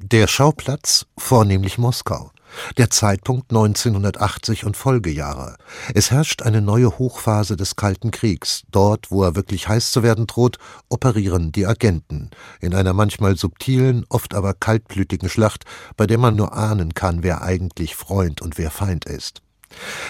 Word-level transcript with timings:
Der 0.00 0.28
Schauplatz 0.28 1.06
vornehmlich 1.18 1.76
Moskau. 1.76 2.30
Der 2.76 2.88
Zeitpunkt 2.88 3.50
1980 3.50 4.64
und 4.64 4.76
Folgejahre. 4.76 5.56
Es 5.92 6.12
herrscht 6.12 6.42
eine 6.42 6.62
neue 6.62 7.00
Hochphase 7.00 7.56
des 7.56 7.74
Kalten 7.74 8.12
Kriegs. 8.12 8.62
Dort, 8.70 9.10
wo 9.10 9.24
er 9.24 9.34
wirklich 9.34 9.66
heiß 9.66 9.90
zu 9.90 10.04
werden 10.04 10.28
droht, 10.28 10.58
operieren 10.88 11.50
die 11.50 11.66
Agenten. 11.66 12.30
In 12.60 12.76
einer 12.76 12.92
manchmal 12.92 13.36
subtilen, 13.36 14.06
oft 14.08 14.34
aber 14.34 14.54
kaltblütigen 14.54 15.28
Schlacht, 15.28 15.64
bei 15.96 16.06
der 16.06 16.18
man 16.18 16.36
nur 16.36 16.52
ahnen 16.52 16.94
kann, 16.94 17.24
wer 17.24 17.42
eigentlich 17.42 17.96
Freund 17.96 18.40
und 18.40 18.56
wer 18.56 18.70
Feind 18.70 19.04
ist. 19.04 19.42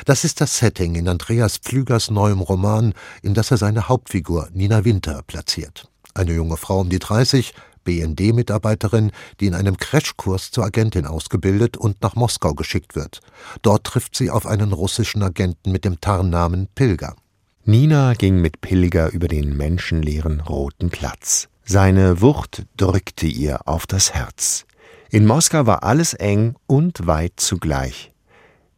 Das 0.05 0.23
ist 0.23 0.43
das 0.43 0.59
Setting 0.59 0.96
in 0.96 1.09
Andreas 1.09 1.57
Pflügers 1.57 2.11
neuem 2.11 2.41
Roman, 2.41 2.93
in 3.23 3.32
das 3.32 3.50
er 3.50 3.57
seine 3.57 3.89
Hauptfigur 3.89 4.50
Nina 4.52 4.84
Winter 4.84 5.23
platziert. 5.27 5.89
Eine 6.12 6.32
junge 6.32 6.57
Frau 6.57 6.80
um 6.80 6.91
die 6.91 6.98
30, 6.98 7.55
BND-Mitarbeiterin, 7.89 9.12
die 9.41 9.46
in 9.46 9.54
einem 9.54 9.79
Crashkurs 9.79 10.50
zur 10.50 10.64
Agentin 10.64 11.07
ausgebildet 11.07 11.79
und 11.79 12.03
nach 12.03 12.14
Moskau 12.14 12.53
geschickt 12.53 12.95
wird. 12.95 13.21
Dort 13.62 13.85
trifft 13.85 14.14
sie 14.14 14.31
auf 14.31 14.46
einen 14.46 14.75
russischen 14.75 15.22
Agenten 15.22 15.72
mit 15.72 15.86
dem 15.86 16.03
Tarnnamen 16.03 16.68
Pilger. 16.75 17.17
Nina 17.64 18.12
ging 18.12 18.43
mit 18.43 18.61
Pilger 18.61 19.11
über 19.11 19.26
den 19.26 19.57
menschenleeren 19.57 20.40
Roten 20.40 20.90
Platz. 20.90 21.48
Seine 21.64 22.21
Wucht 22.21 22.67
drückte 22.76 23.26
ihr 23.26 23.67
auf 23.67 23.86
das 23.86 24.12
Herz. 24.12 24.67
In 25.11 25.25
Moskau 25.25 25.64
war 25.64 25.82
alles 25.82 26.12
eng 26.12 26.57
und 26.67 27.07
weit 27.07 27.34
zugleich. 27.36 28.12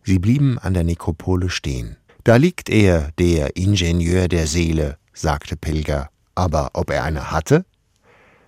Sie 0.04 0.20
blieben 0.20 0.58
an 0.58 0.74
der 0.74 0.84
Nekropole 0.84 1.50
stehen. 1.50 1.96
Da 2.22 2.36
liegt 2.36 2.68
er, 2.68 3.10
der 3.18 3.56
Ingenieur 3.56 4.28
der 4.28 4.46
Seele, 4.46 4.98
sagte 5.12 5.56
Pilger. 5.56 6.10
Aber 6.36 6.70
ob 6.74 6.90
er 6.90 7.02
eine 7.02 7.32
hatte? 7.32 7.64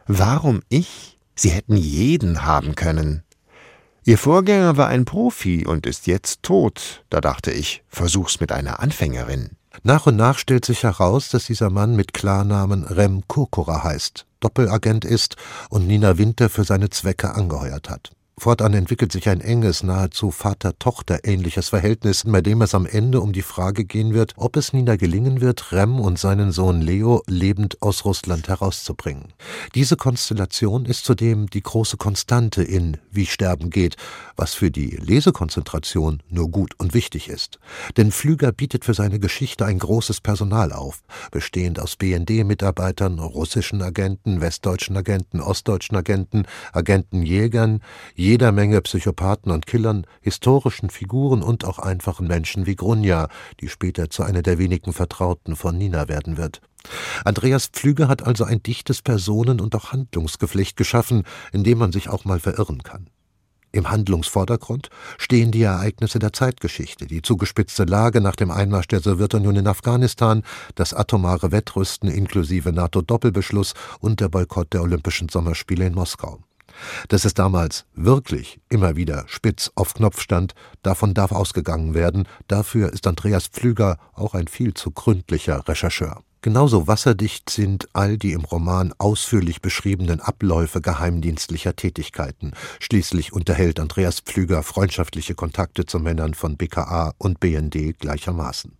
Warum 0.06 0.62
ich? 0.68 1.18
Sie 1.34 1.50
hätten 1.50 1.76
jeden 1.76 2.44
haben 2.44 2.74
können. 2.74 3.22
Ihr 4.04 4.18
Vorgänger 4.18 4.76
war 4.76 4.88
ein 4.88 5.04
Profi 5.04 5.64
und 5.66 5.86
ist 5.86 6.06
jetzt 6.06 6.42
tot. 6.42 7.04
Da 7.08 7.20
dachte 7.20 7.52
ich, 7.52 7.84
versuch's 7.88 8.40
mit 8.40 8.50
einer 8.50 8.80
Anfängerin. 8.80 9.50
Nach 9.84 10.06
und 10.06 10.16
nach 10.16 10.38
stellt 10.38 10.64
sich 10.64 10.82
heraus, 10.82 11.28
dass 11.30 11.46
dieser 11.46 11.70
Mann 11.70 11.96
mit 11.96 12.12
Klarnamen 12.12 12.84
Rem 12.84 13.22
Kurkura 13.26 13.84
heißt, 13.84 14.26
Doppelagent 14.40 15.04
ist 15.04 15.36
und 15.70 15.86
Nina 15.86 16.18
Winter 16.18 16.48
für 16.50 16.64
seine 16.64 16.90
Zwecke 16.90 17.34
angeheuert 17.34 17.88
hat. 17.88 18.10
Fortan 18.38 18.72
entwickelt 18.72 19.12
sich 19.12 19.28
ein 19.28 19.42
enges, 19.42 19.82
nahezu 19.82 20.30
Vater-Tochter-ähnliches 20.30 21.68
Verhältnis, 21.68 22.24
bei 22.26 22.40
dem 22.40 22.62
es 22.62 22.74
am 22.74 22.86
Ende 22.86 23.20
um 23.20 23.32
die 23.32 23.42
Frage 23.42 23.84
gehen 23.84 24.14
wird, 24.14 24.32
ob 24.36 24.56
es 24.56 24.72
Nina 24.72 24.96
gelingen 24.96 25.42
wird, 25.42 25.70
Rem 25.70 26.00
und 26.00 26.18
seinen 26.18 26.50
Sohn 26.50 26.80
Leo 26.80 27.22
lebend 27.26 27.82
aus 27.82 28.06
Russland 28.06 28.48
herauszubringen. 28.48 29.34
Diese 29.74 29.96
Konstellation 29.96 30.86
ist 30.86 31.04
zudem 31.04 31.50
die 31.50 31.62
große 31.62 31.98
Konstante 31.98 32.62
in 32.62 32.96
Wie 33.10 33.26
Sterben 33.26 33.68
geht, 33.68 33.96
was 34.34 34.54
für 34.54 34.70
die 34.70 34.96
Lesekonzentration 34.96 36.22
nur 36.30 36.50
gut 36.50 36.72
und 36.78 36.94
wichtig 36.94 37.28
ist. 37.28 37.58
Denn 37.98 38.10
Pflüger 38.10 38.50
bietet 38.50 38.86
für 38.86 38.94
seine 38.94 39.20
Geschichte 39.20 39.66
ein 39.66 39.78
großes 39.78 40.22
Personal 40.22 40.72
auf, 40.72 41.02
bestehend 41.30 41.78
aus 41.78 41.96
BND-Mitarbeitern, 41.96 43.18
russischen 43.18 43.82
Agenten, 43.82 44.40
westdeutschen 44.40 44.96
Agenten, 44.96 45.40
ostdeutschen 45.40 45.98
Agenten, 45.98 46.46
Agentenjägern, 46.72 47.82
jeder 48.22 48.52
Menge 48.52 48.80
Psychopathen 48.82 49.50
und 49.50 49.66
Killern, 49.66 50.06
historischen 50.20 50.90
Figuren 50.90 51.42
und 51.42 51.64
auch 51.64 51.80
einfachen 51.80 52.28
Menschen 52.28 52.66
wie 52.66 52.76
Grunja, 52.76 53.26
die 53.60 53.68
später 53.68 54.10
zu 54.10 54.22
einer 54.22 54.42
der 54.42 54.58
wenigen 54.58 54.92
Vertrauten 54.92 55.56
von 55.56 55.76
Nina 55.76 56.06
werden 56.06 56.36
wird. 56.36 56.60
Andreas 57.24 57.66
Pflüger 57.66 58.06
hat 58.06 58.22
also 58.22 58.44
ein 58.44 58.62
dichtes 58.62 59.02
Personen- 59.02 59.60
und 59.60 59.74
auch 59.74 59.90
Handlungsgeflecht 59.90 60.76
geschaffen, 60.76 61.24
in 61.52 61.64
dem 61.64 61.78
man 61.78 61.90
sich 61.90 62.10
auch 62.10 62.24
mal 62.24 62.38
verirren 62.38 62.84
kann. 62.84 63.10
Im 63.72 63.90
Handlungsvordergrund 63.90 64.90
stehen 65.18 65.50
die 65.50 65.62
Ereignisse 65.62 66.20
der 66.20 66.32
Zeitgeschichte, 66.32 67.06
die 67.06 67.22
zugespitzte 67.22 67.84
Lage 67.84 68.20
nach 68.20 68.36
dem 68.36 68.52
Einmarsch 68.52 68.86
der 68.86 69.00
Sowjetunion 69.00 69.56
in 69.56 69.66
Afghanistan, 69.66 70.44
das 70.76 70.94
atomare 70.94 71.50
Wettrüsten 71.50 72.08
inklusive 72.08 72.72
NATO-Doppelbeschluss 72.72 73.74
und 73.98 74.20
der 74.20 74.28
Boykott 74.28 74.72
der 74.74 74.82
Olympischen 74.82 75.28
Sommerspiele 75.28 75.86
in 75.86 75.94
Moskau. 75.94 76.38
Dass 77.08 77.24
es 77.24 77.34
damals 77.34 77.84
wirklich 77.94 78.60
immer 78.68 78.96
wieder 78.96 79.24
spitz 79.28 79.70
auf 79.74 79.94
Knopf 79.94 80.20
stand, 80.20 80.54
davon 80.82 81.14
darf 81.14 81.32
ausgegangen 81.32 81.94
werden, 81.94 82.26
dafür 82.48 82.92
ist 82.92 83.06
Andreas 83.06 83.46
Pflüger 83.46 83.98
auch 84.14 84.34
ein 84.34 84.48
viel 84.48 84.74
zu 84.74 84.90
gründlicher 84.90 85.68
Rechercheur. 85.68 86.22
Genauso 86.44 86.88
wasserdicht 86.88 87.50
sind 87.50 87.88
all 87.92 88.18
die 88.18 88.32
im 88.32 88.44
Roman 88.44 88.92
ausführlich 88.98 89.62
beschriebenen 89.62 90.20
Abläufe 90.20 90.80
geheimdienstlicher 90.80 91.76
Tätigkeiten. 91.76 92.50
Schließlich 92.80 93.32
unterhält 93.32 93.78
Andreas 93.78 94.18
Pflüger 94.18 94.64
freundschaftliche 94.64 95.36
Kontakte 95.36 95.86
zu 95.86 96.00
Männern 96.00 96.34
von 96.34 96.56
BKA 96.56 97.12
und 97.18 97.38
BND 97.38 97.96
gleichermaßen. 97.96 98.76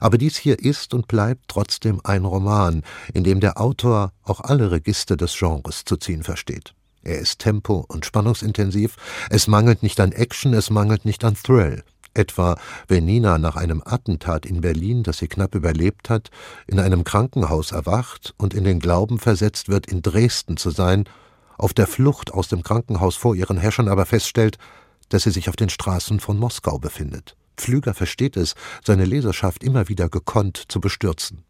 Aber 0.00 0.18
dies 0.18 0.36
hier 0.36 0.58
ist 0.58 0.92
und 0.92 1.06
bleibt 1.06 1.44
trotzdem 1.46 2.00
ein 2.02 2.24
Roman, 2.24 2.82
in 3.14 3.22
dem 3.22 3.38
der 3.38 3.60
Autor 3.60 4.12
auch 4.24 4.40
alle 4.40 4.72
Register 4.72 5.16
des 5.16 5.36
Genres 5.38 5.84
zu 5.84 5.96
ziehen 5.96 6.24
versteht. 6.24 6.74
Er 7.02 7.18
ist 7.18 7.38
tempo- 7.38 7.84
und 7.88 8.04
spannungsintensiv, 8.04 8.96
es 9.30 9.46
mangelt 9.46 9.82
nicht 9.82 10.00
an 10.00 10.12
Action, 10.12 10.54
es 10.54 10.70
mangelt 10.70 11.04
nicht 11.04 11.24
an 11.24 11.34
Thrill. 11.34 11.82
Etwa, 12.12 12.58
wenn 12.88 13.04
Nina 13.04 13.38
nach 13.38 13.56
einem 13.56 13.82
Attentat 13.84 14.44
in 14.44 14.60
Berlin, 14.60 15.04
das 15.04 15.18
sie 15.18 15.28
knapp 15.28 15.54
überlebt 15.54 16.10
hat, 16.10 16.30
in 16.66 16.80
einem 16.80 17.04
Krankenhaus 17.04 17.70
erwacht 17.70 18.34
und 18.36 18.52
in 18.52 18.64
den 18.64 18.80
Glauben 18.80 19.18
versetzt 19.18 19.68
wird, 19.68 19.86
in 19.86 20.02
Dresden 20.02 20.56
zu 20.56 20.70
sein, 20.70 21.04
auf 21.56 21.72
der 21.72 21.86
Flucht 21.86 22.32
aus 22.32 22.48
dem 22.48 22.62
Krankenhaus 22.62 23.16
vor 23.16 23.36
ihren 23.36 23.58
Herrschern 23.58 23.88
aber 23.88 24.06
feststellt, 24.06 24.58
dass 25.08 25.22
sie 25.22 25.30
sich 25.30 25.48
auf 25.48 25.56
den 25.56 25.68
Straßen 25.68 26.18
von 26.18 26.38
Moskau 26.38 26.78
befindet. 26.78 27.36
Pflüger 27.56 27.94
versteht 27.94 28.36
es, 28.36 28.54
seine 28.84 29.04
Leserschaft 29.04 29.62
immer 29.62 29.88
wieder 29.88 30.08
gekonnt 30.08 30.64
zu 30.68 30.80
bestürzen. 30.80 31.44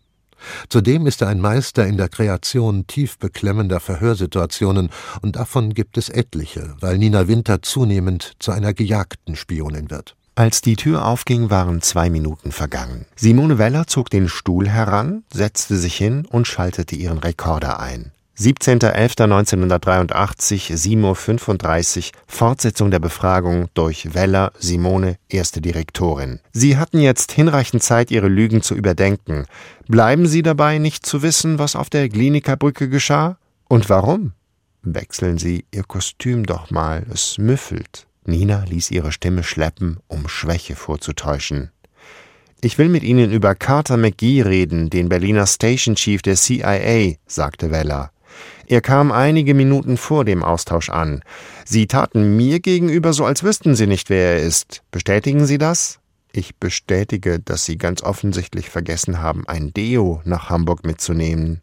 Zudem 0.69 1.07
ist 1.07 1.23
er 1.23 1.29
ein 1.29 1.41
Meister 1.41 1.87
in 1.87 1.97
der 1.97 2.09
Kreation 2.09 2.87
tief 2.87 3.19
beklemmender 3.19 3.81
Verhörsituationen, 3.81 4.91
und 5.23 5.37
davon 5.37 5.75
gibt 5.75 5.99
es 5.99 6.09
etliche, 6.09 6.75
weil 6.81 6.99
Nina 6.99 7.29
Winter 7.29 7.63
zunehmend 7.63 8.33
zu 8.39 8.53
einer 8.53 8.75
gejagten 8.75 9.37
Spionin 9.37 9.91
wird. 9.91 10.17
Als 10.37 10.63
die 10.63 10.77
Tür 10.77 11.05
aufging, 11.05 11.51
waren 11.51 11.83
zwei 11.83 12.09
Minuten 12.09 12.53
vergangen. 12.53 13.05
Simone 13.17 13.59
Weller 13.59 13.87
zog 13.87 14.09
den 14.09 14.29
Stuhl 14.29 14.69
heran, 14.69 15.25
setzte 15.33 15.77
sich 15.77 15.97
hin 15.97 16.25
und 16.25 16.47
schaltete 16.47 16.97
ihren 16.97 17.19
Rekorder 17.19 17.81
ein. 17.81 18.13
17.11.1983, 18.41 20.73
7.35 20.73 21.99
Uhr, 21.99 22.05
Fortsetzung 22.27 22.91
der 22.91 22.99
Befragung 22.99 23.69
durch 23.75 24.15
Weller, 24.15 24.53
Simone, 24.59 25.19
erste 25.29 25.61
Direktorin. 25.61 26.41
Sie 26.51 26.79
hatten 26.79 27.01
jetzt 27.01 27.33
hinreichend 27.33 27.83
Zeit, 27.83 28.11
Ihre 28.11 28.29
Lügen 28.29 28.63
zu 28.63 28.75
überdenken. 28.75 29.45
Bleiben 29.89 30.27
Sie 30.27 30.41
dabei, 30.41 30.79
nicht 30.79 31.05
zu 31.05 31.21
wissen, 31.21 31.59
was 31.59 31.77
auf 31.77 31.91
der 31.91 32.09
Klinikerbrücke 32.09 32.89
geschah? 32.89 33.37
Und 33.69 33.91
warum? 33.91 34.33
Wechseln 34.83 35.37
Sie 35.37 35.67
Ihr 35.71 35.85
Kostüm 35.85 36.47
doch 36.47 36.71
mal, 36.71 37.05
es 37.13 37.37
müffelt. 37.37 38.07
Nina 38.25 38.65
ließ 38.65 38.91
ihre 38.91 39.13
Stimme 39.13 39.43
schleppen, 39.43 39.99
um 40.09 40.29
Schwäche 40.29 40.77
vorzutäuschen. 40.77 41.73
Ich 42.63 42.79
will 42.79 42.89
mit 42.89 43.03
Ihnen 43.03 43.33
über 43.33 43.55
Carter 43.55 43.99
McGee 43.99 44.41
reden, 44.41 44.89
den 44.89 45.11
Berliner 45.11 45.47
Station 45.47 45.95
Chief 45.95 46.23
der 46.23 46.37
CIA, 46.37 47.17
sagte 47.27 47.71
Weller. 47.71 48.13
Er 48.67 48.81
kam 48.81 49.13
einige 49.13 49.55
Minuten 49.55 49.97
vor 49.97 50.25
dem 50.25 50.43
Austausch 50.43 50.91
an. 50.91 51.23
Sie 51.65 51.87
taten 51.87 52.37
mir 52.37 52.61
gegenüber 52.61 53.13
so, 53.13 53.25
als 53.25 53.43
wüssten 53.43 53.75
Sie 53.75 53.87
nicht, 53.87 54.11
wer 54.11 54.35
er 54.35 54.43
ist. 54.43 54.83
Bestätigen 54.91 55.47
Sie 55.47 55.59
das? 55.59 55.99
Ich 56.33 56.57
bestätige, 56.57 57.41
dass 57.41 57.65
Sie 57.65 57.79
ganz 57.79 58.03
offensichtlich 58.03 58.71
vergessen 58.71 59.21
haben, 59.21 59.47
ein 59.49 59.73
Deo 59.73 60.21
nach 60.25 60.51
Hamburg 60.51 60.85
mitzunehmen. 60.87 61.63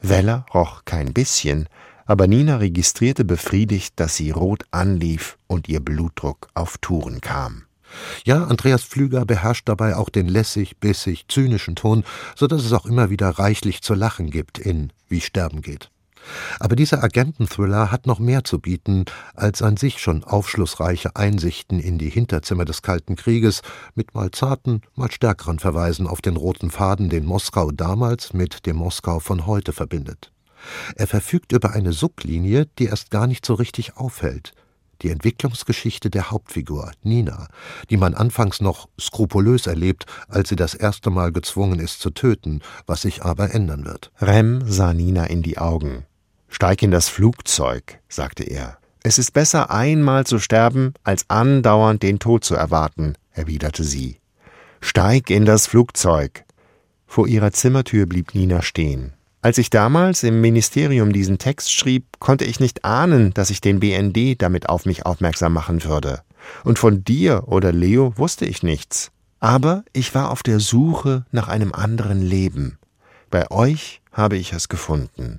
Weller 0.00 0.46
roch 0.54 0.84
kein 0.84 1.12
bisschen, 1.12 1.68
aber 2.08 2.26
Nina 2.26 2.56
registrierte 2.56 3.24
befriedigt, 3.24 3.94
dass 4.00 4.16
sie 4.16 4.30
rot 4.30 4.64
anlief 4.70 5.38
und 5.46 5.68
ihr 5.68 5.80
Blutdruck 5.80 6.48
auf 6.54 6.78
Touren 6.78 7.20
kam. 7.20 7.64
Ja, 8.24 8.44
Andreas 8.44 8.82
Pflüger 8.82 9.24
beherrscht 9.24 9.68
dabei 9.68 9.96
auch 9.96 10.08
den 10.08 10.28
lässig, 10.28 10.78
bissig, 10.78 11.26
zynischen 11.28 11.76
Ton, 11.76 12.04
so 12.34 12.46
dass 12.46 12.64
es 12.64 12.72
auch 12.72 12.86
immer 12.86 13.10
wieder 13.10 13.28
reichlich 13.30 13.82
zu 13.82 13.94
lachen 13.94 14.30
gibt 14.30 14.58
in 14.58 14.92
Wie 15.08 15.20
Sterben 15.20 15.62
geht. 15.62 15.90
Aber 16.60 16.76
dieser 16.76 17.02
Agententhriller 17.02 17.90
hat 17.90 18.06
noch 18.06 18.18
mehr 18.18 18.44
zu 18.44 18.58
bieten 18.58 19.04
als 19.34 19.62
an 19.62 19.76
sich 19.76 20.00
schon 20.00 20.24
aufschlussreiche 20.24 21.16
Einsichten 21.16 21.80
in 21.80 21.98
die 21.98 22.10
Hinterzimmer 22.10 22.64
des 22.64 22.82
Kalten 22.82 23.16
Krieges 23.16 23.62
mit 23.94 24.14
mal 24.14 24.30
zarten, 24.30 24.82
mal 24.94 25.10
stärkeren 25.10 25.58
Verweisen 25.58 26.06
auf 26.06 26.20
den 26.20 26.36
roten 26.36 26.70
Faden, 26.70 27.08
den 27.08 27.24
Moskau 27.24 27.70
damals 27.70 28.32
mit 28.32 28.66
dem 28.66 28.76
Moskau 28.76 29.20
von 29.20 29.46
heute 29.46 29.72
verbindet. 29.72 30.32
Er 30.96 31.06
verfügt 31.06 31.52
über 31.52 31.72
eine 31.72 31.92
Sublinie, 31.92 32.66
die 32.78 32.86
erst 32.86 33.10
gar 33.10 33.26
nicht 33.26 33.46
so 33.46 33.54
richtig 33.54 33.96
auffällt. 33.96 34.52
Die 35.02 35.10
Entwicklungsgeschichte 35.10 36.10
der 36.10 36.32
Hauptfigur, 36.32 36.90
Nina, 37.04 37.46
die 37.88 37.96
man 37.96 38.14
anfangs 38.14 38.60
noch 38.60 38.88
skrupulös 39.00 39.68
erlebt, 39.68 40.06
als 40.28 40.48
sie 40.48 40.56
das 40.56 40.74
erste 40.74 41.10
Mal 41.10 41.30
gezwungen 41.30 41.78
ist 41.78 42.00
zu 42.00 42.10
töten, 42.10 42.62
was 42.86 43.02
sich 43.02 43.22
aber 43.22 43.54
ändern 43.54 43.84
wird. 43.84 44.10
Rem 44.20 44.60
sah 44.66 44.92
Nina 44.92 45.26
in 45.26 45.42
die 45.42 45.58
Augen. 45.58 46.04
Steig 46.60 46.82
in 46.82 46.90
das 46.90 47.08
Flugzeug, 47.08 48.00
sagte 48.08 48.42
er. 48.42 48.78
Es 49.04 49.16
ist 49.16 49.32
besser, 49.32 49.70
einmal 49.70 50.26
zu 50.26 50.40
sterben, 50.40 50.92
als 51.04 51.24
andauernd 51.30 52.02
den 52.02 52.18
Tod 52.18 52.42
zu 52.42 52.56
erwarten, 52.56 53.14
erwiderte 53.30 53.84
sie. 53.84 54.16
Steig 54.80 55.30
in 55.30 55.44
das 55.44 55.68
Flugzeug. 55.68 56.42
Vor 57.06 57.28
ihrer 57.28 57.52
Zimmertür 57.52 58.06
blieb 58.06 58.34
Nina 58.34 58.60
stehen. 58.62 59.12
Als 59.40 59.58
ich 59.58 59.70
damals 59.70 60.24
im 60.24 60.40
Ministerium 60.40 61.12
diesen 61.12 61.38
Text 61.38 61.72
schrieb, 61.72 62.18
konnte 62.18 62.44
ich 62.44 62.58
nicht 62.58 62.84
ahnen, 62.84 63.32
dass 63.34 63.50
ich 63.50 63.60
den 63.60 63.78
BND 63.78 64.42
damit 64.42 64.68
auf 64.68 64.84
mich 64.84 65.06
aufmerksam 65.06 65.52
machen 65.52 65.84
würde. 65.84 66.22
Und 66.64 66.80
von 66.80 67.04
dir 67.04 67.44
oder 67.46 67.70
Leo 67.70 68.14
wusste 68.16 68.46
ich 68.46 68.64
nichts. 68.64 69.12
Aber 69.38 69.84
ich 69.92 70.12
war 70.12 70.32
auf 70.32 70.42
der 70.42 70.58
Suche 70.58 71.24
nach 71.30 71.46
einem 71.46 71.72
anderen 71.72 72.20
Leben. 72.20 72.78
Bei 73.30 73.48
euch 73.52 74.02
habe 74.10 74.36
ich 74.36 74.52
es 74.52 74.68
gefunden. 74.68 75.38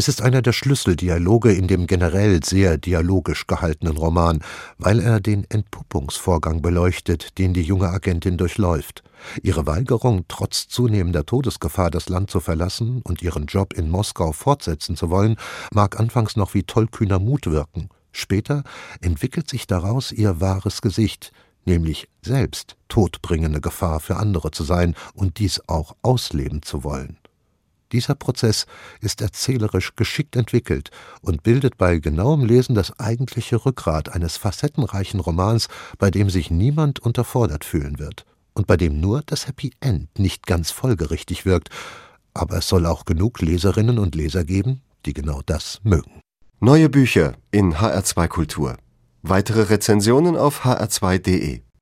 Es 0.00 0.08
ist 0.08 0.22
einer 0.22 0.40
der 0.40 0.54
Schlüsseldialoge 0.54 1.52
in 1.52 1.68
dem 1.68 1.86
generell 1.86 2.42
sehr 2.42 2.78
dialogisch 2.78 3.46
gehaltenen 3.46 3.98
Roman, 3.98 4.42
weil 4.78 4.98
er 4.98 5.20
den 5.20 5.44
Entpuppungsvorgang 5.50 6.62
beleuchtet, 6.62 7.36
den 7.36 7.52
die 7.52 7.60
junge 7.60 7.90
Agentin 7.90 8.38
durchläuft. 8.38 9.02
Ihre 9.42 9.66
Weigerung, 9.66 10.24
trotz 10.26 10.68
zunehmender 10.68 11.26
Todesgefahr 11.26 11.90
das 11.90 12.08
Land 12.08 12.30
zu 12.30 12.40
verlassen 12.40 13.02
und 13.04 13.20
ihren 13.20 13.44
Job 13.44 13.74
in 13.74 13.90
Moskau 13.90 14.32
fortsetzen 14.32 14.96
zu 14.96 15.10
wollen, 15.10 15.36
mag 15.70 16.00
anfangs 16.00 16.34
noch 16.34 16.54
wie 16.54 16.62
tollkühner 16.62 17.18
Mut 17.18 17.44
wirken. 17.50 17.90
Später 18.10 18.64
entwickelt 19.02 19.50
sich 19.50 19.66
daraus 19.66 20.12
ihr 20.12 20.40
wahres 20.40 20.80
Gesicht, 20.80 21.30
nämlich 21.66 22.08
selbst 22.22 22.76
todbringende 22.88 23.60
Gefahr 23.60 24.00
für 24.00 24.16
andere 24.16 24.50
zu 24.50 24.64
sein 24.64 24.94
und 25.12 25.38
dies 25.38 25.60
auch 25.68 25.94
ausleben 26.00 26.62
zu 26.62 26.84
wollen. 26.84 27.19
Dieser 27.92 28.14
Prozess 28.14 28.66
ist 29.00 29.20
erzählerisch 29.20 29.96
geschickt 29.96 30.36
entwickelt 30.36 30.90
und 31.22 31.42
bildet 31.42 31.76
bei 31.76 31.98
genauem 31.98 32.44
Lesen 32.44 32.74
das 32.74 32.98
eigentliche 32.98 33.64
Rückgrat 33.64 34.10
eines 34.10 34.36
facettenreichen 34.36 35.20
Romans, 35.20 35.68
bei 35.98 36.10
dem 36.10 36.30
sich 36.30 36.50
niemand 36.50 37.00
unterfordert 37.00 37.64
fühlen 37.64 37.98
wird 37.98 38.24
und 38.54 38.66
bei 38.66 38.76
dem 38.76 39.00
nur 39.00 39.22
das 39.26 39.46
Happy 39.46 39.72
End 39.80 40.18
nicht 40.18 40.46
ganz 40.46 40.70
folgerichtig 40.70 41.44
wirkt, 41.46 41.70
aber 42.34 42.58
es 42.58 42.68
soll 42.68 42.86
auch 42.86 43.04
genug 43.04 43.40
Leserinnen 43.40 43.98
und 43.98 44.14
Leser 44.14 44.44
geben, 44.44 44.82
die 45.06 45.14
genau 45.14 45.40
das 45.44 45.80
mögen. 45.82 46.20
Neue 46.60 46.88
Bücher 46.88 47.34
in 47.50 47.74
HR2 47.74 48.28
Kultur. 48.28 48.76
Weitere 49.22 49.62
Rezensionen 49.62 50.36
auf 50.36 50.64
hr2.de 50.64 51.62